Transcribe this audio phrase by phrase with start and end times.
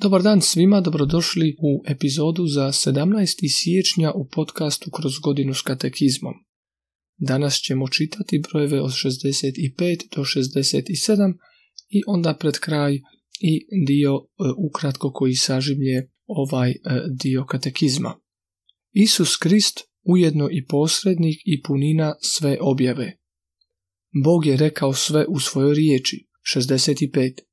[0.00, 3.48] Dobar dan svima, dobrodošli u epizodu za 17.
[3.48, 6.34] siječnja u podcastu Kroz godinu s katekizmom.
[7.16, 11.34] Danas ćemo čitati brojeve od 65 do 67
[11.88, 12.94] i onda pred kraj
[13.40, 14.20] i dio e,
[14.68, 16.76] ukratko koji saživlje ovaj e,
[17.22, 18.20] dio katekizma.
[18.92, 23.16] Isus Krist ujedno i posrednik i punina sve objave.
[24.24, 26.28] Bog je rekao sve u svojoj riječi.
[26.56, 27.47] 65.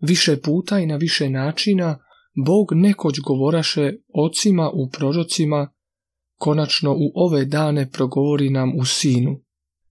[0.00, 1.98] Više puta i na više načina
[2.46, 5.72] Bog nekoć govoraše ocima u prorocima,
[6.38, 9.40] konačno u ove dane progovori nam u Sinu.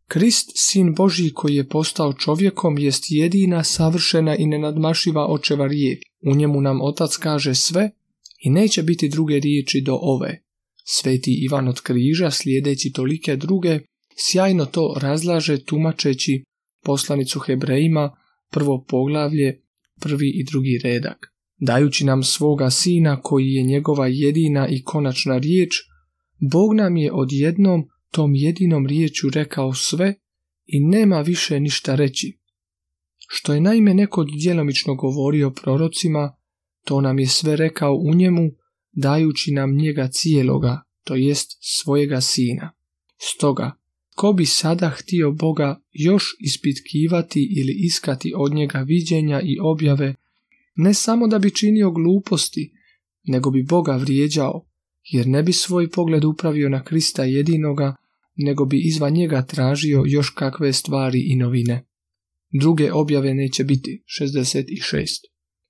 [0.08, 6.00] Krist, Sin Božji koji je postao čovjekom, jest jedina savršena i nenadmašiva očeva riječ.
[6.26, 7.92] U njemu nam Otac kaže sve
[8.40, 10.44] i neće biti druge riječi do ove.
[10.86, 13.80] Sveti Ivan od križa, slijedeći tolike druge,
[14.16, 16.44] sjajno to razlaže tumačeći
[16.84, 18.16] poslanicu Hebrejima,
[18.52, 19.62] prvo poglavlje,
[20.00, 21.34] prvi i drugi redak.
[21.58, 25.76] Dajući nam svoga sina koji je njegova jedina i konačna riječ,
[26.52, 30.16] Bog nam je odjednom tom jedinom riječu rekao sve
[30.66, 32.40] i nema više ništa reći.
[33.28, 36.36] Što je naime neko djelomično govorio prorocima,
[36.86, 38.52] to nam je sve rekao u njemu,
[38.92, 42.74] dajući nam njega cijeloga, to jest svojega sina.
[43.18, 43.79] Stoga,
[44.20, 50.16] ko bi sada htio Boga još ispitkivati ili iskati od njega viđenja i objave,
[50.76, 52.72] ne samo da bi činio gluposti,
[53.24, 54.66] nego bi Boga vrijeđao,
[55.12, 57.96] jer ne bi svoj pogled upravio na Krista jedinoga,
[58.36, 61.86] nego bi izvan njega tražio još kakve stvari i novine.
[62.60, 65.08] Druge objave neće biti 66.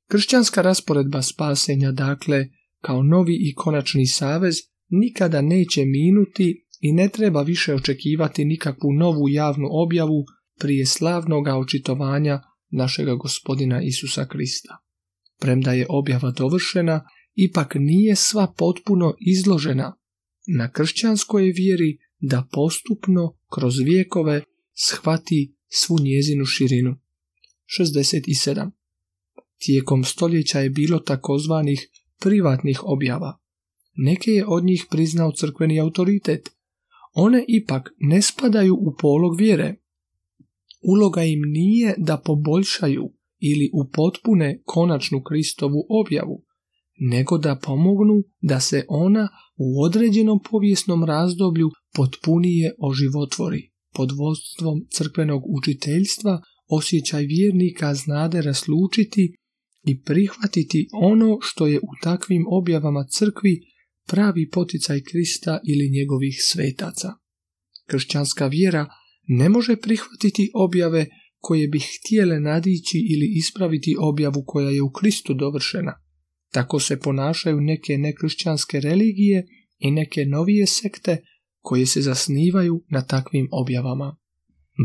[0.08, 2.47] Kršćanska rasporedba spasenja, dakle,
[2.81, 4.55] kao novi i konačni savez,
[4.89, 10.26] nikada neće minuti i ne treba više očekivati nikakvu novu javnu objavu
[10.60, 14.78] prije slavnoga očitovanja našega gospodina Isusa Krista.
[15.40, 19.96] Premda je objava dovršena, ipak nije sva potpuno izložena.
[20.58, 26.95] Na kršćanskoj vjeri da postupno kroz vijekove shvati svu njezinu širinu.
[27.80, 28.72] 67.
[29.58, 31.88] Tijekom stoljeća je bilo takozvanih
[32.20, 33.38] privatnih objava.
[33.95, 36.50] Neke je od njih priznao crkveni autoritet,
[37.11, 39.75] one ipak ne spadaju u polog vjere.
[40.83, 46.43] Uloga im nije da poboljšaju ili upotpune konačnu Kristovu objavu,
[46.99, 53.71] nego da pomognu da se ona u određenom povijesnom razdoblju potpunije oživotvori.
[53.93, 59.36] Pod vodstvom crkvenog učiteljstva osjećaj vjernika znade raslučiti
[59.83, 63.61] i prihvatiti ono što je u takvim objavama crkvi
[64.09, 67.14] pravi poticaj Krista ili njegovih svetaca.
[67.87, 68.87] Kršćanska vjera
[69.27, 71.05] ne može prihvatiti objave
[71.37, 75.93] koje bi htjele nadići ili ispraviti objavu koja je u Kristu dovršena.
[76.52, 79.47] Tako se ponašaju neke nekršćanske religije
[79.77, 81.17] i neke novije sekte
[81.59, 84.17] koje se zasnivaju na takvim objavama.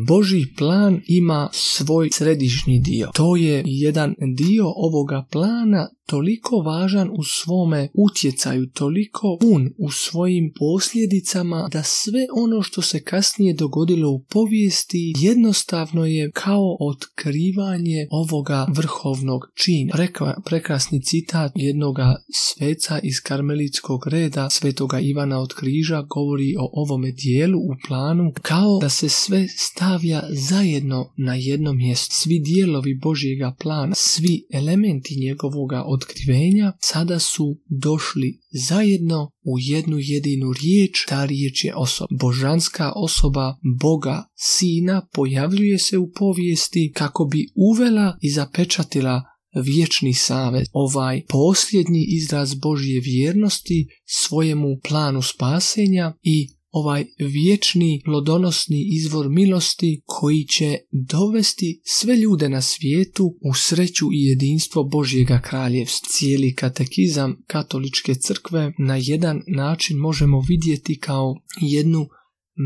[0.06, 3.08] Boži plan ima svoj središnji dio.
[3.14, 10.52] To je jedan dio ovoga plana toliko važan u svome utjecaju, toliko pun u svojim
[10.58, 18.66] posljedicama da sve ono što se kasnije dogodilo u povijesti jednostavno je kao otkrivanje ovoga
[18.76, 19.92] vrhovnog čina.
[19.92, 27.12] Preka, prekrasni citat jednoga sveca iz karmelitskog reda svetoga Ivana od križa govori o ovome
[27.12, 32.14] dijelu u planu kao da se sve stavlja zajedno na jednom mjestu.
[32.14, 40.52] Svi dijelovi Božjega plana, svi elementi njegovoga otkrivenja sada su došli zajedno u jednu jedinu
[40.52, 42.08] riječ, ta riječ je osoba.
[42.20, 49.22] Božanska osoba Boga Sina pojavljuje se u povijesti kako bi uvela i zapečatila
[49.62, 59.28] vječni savez, ovaj posljednji izraz Božje vjernosti svojemu planu spasenja i ovaj vječni plodonosni izvor
[59.28, 66.08] milosti koji će dovesti sve ljude na svijetu u sreću i jedinstvo Božjega kraljevstva.
[66.10, 72.06] Cijeli katekizam katoličke crkve na jedan način možemo vidjeti kao jednu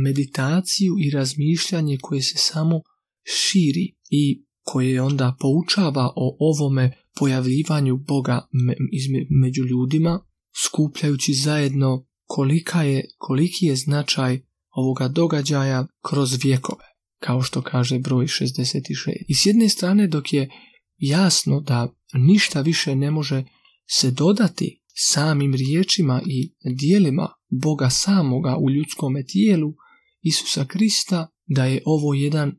[0.05, 2.81] meditaciju i razmišljanje koje se samo
[3.23, 8.49] širi i koje onda poučava o ovome pojavljivanju Boga
[9.43, 10.21] među ljudima,
[10.65, 14.41] skupljajući zajedno kolika je, koliki je značaj
[14.71, 16.85] ovoga događaja kroz vjekove,
[17.19, 19.25] kao što kaže broj 66.
[19.29, 20.51] I s jedne strane dok je
[20.97, 23.45] jasno da ništa više ne može
[23.91, 27.29] se dodati samim riječima i dijelima
[27.63, 29.75] Boga samoga u ljudskome tijelu
[30.23, 32.53] Isusa Krista, da je ovo jedan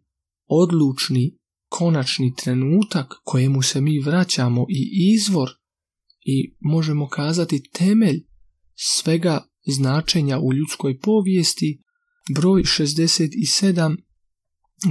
[0.47, 1.37] odlučni,
[1.69, 5.49] konačni trenutak kojemu se mi vraćamo i izvor
[6.21, 8.25] i možemo kazati temelj
[8.75, 11.81] svega značenja u ljudskoj povijesti,
[12.35, 13.97] broj 67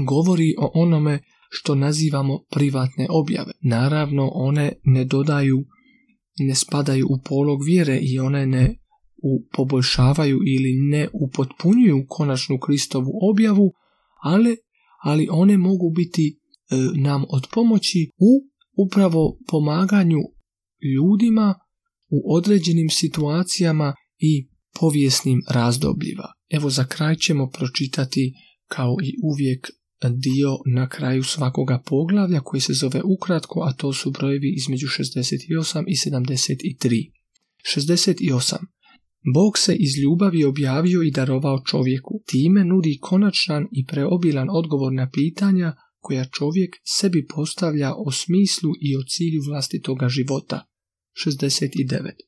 [0.07, 1.21] govori o onome
[1.51, 3.53] što nazivamo privatne objave.
[3.63, 5.65] Naravno, one ne dodaju,
[6.39, 8.75] ne spadaju u polog vjere i one ne
[9.23, 13.73] u poboljšavaju ili ne upotpunjuju konačnu Kristovu objavu,
[14.23, 14.57] ali,
[15.03, 18.49] ali one mogu biti e, nam od pomoći u
[18.87, 20.19] upravo pomaganju
[20.95, 21.55] ljudima
[22.11, 24.49] u određenim situacijama i
[24.81, 26.33] povijesnim razdobljima.
[26.49, 28.35] Evo za kraj ćemo pročitati
[28.69, 29.71] kao i uvijek
[30.03, 35.85] dio na kraju svakoga poglavlja koji se zove ukratko, a to su brojevi između 68
[35.87, 37.13] i 73.
[37.77, 38.57] 68.
[39.35, 45.11] Bog se iz ljubavi objavio i darovao čovjeku, time nudi konačan i preobilan odgovor na
[45.11, 50.65] pitanja koja čovjek sebi postavlja o smislu i o cilju vlastitoga života.
[51.27, 52.28] 69.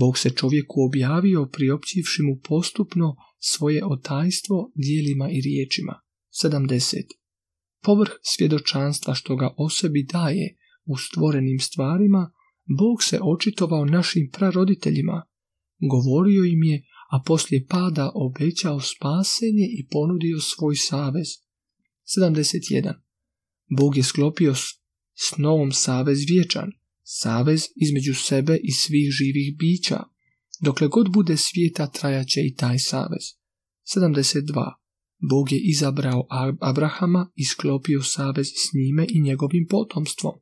[0.00, 6.00] Bog se čovjeku objavio priopćivši mu postupno svoje otajstvo dijelima i riječima.
[6.44, 7.02] 70.
[7.82, 12.32] Povrh svjedočanstva što ga o sebi daje u stvorenim stvarima,
[12.78, 15.26] Bog se očitovao našim praroditeljima,
[15.90, 21.26] govorio im je, a poslije pada obećao spasenje i ponudio svoj savez.
[22.18, 22.94] 71.
[23.78, 24.54] Bog je sklopio
[25.14, 26.70] s novom savez vječan,
[27.04, 30.00] savez između sebe i svih živih bića.
[30.60, 33.24] Dokle god bude svijeta trajaće i taj savez.
[33.96, 34.72] 72.
[35.30, 36.26] Bog je izabrao
[36.60, 40.34] Abrahama i sklopio savez s njime i njegovim potomstvom.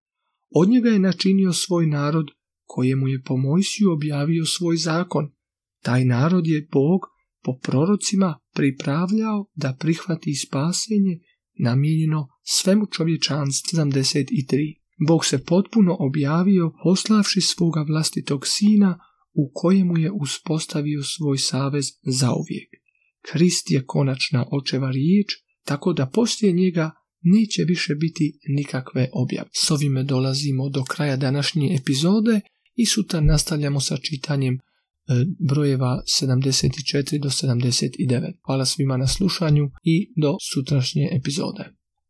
[0.51, 2.27] Od njega je načinio svoj narod
[2.65, 5.31] kojemu je po Mojsiju objavio svoj zakon.
[5.83, 7.01] Taj narod je Bog
[7.45, 11.19] po prorocima pripravljao da prihvati spasenje
[11.59, 14.82] namijenjeno svemu čovječanstvu 73.
[15.09, 18.99] Bog se potpuno objavio poslavši svoga vlastitog sina
[19.35, 22.69] u kojemu je uspostavio svoj savez zauvijek.
[23.23, 25.27] Krist je konačna očeva riječ,
[25.65, 26.91] tako da poslije njega
[27.23, 29.49] neće više biti nikakve objave.
[29.53, 32.41] S ovime dolazimo do kraja današnje epizode
[32.75, 34.59] i sutra nastavljamo sa čitanjem e,
[35.49, 38.33] brojeva 74 do 79.
[38.47, 41.82] Hvala svima na slušanju i do sutrašnje epizode.